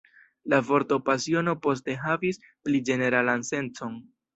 [0.53, 4.07] La vorto pasiono poste havis pli ĝeneralan sencon.